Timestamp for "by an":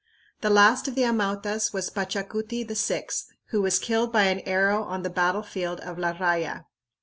4.11-4.39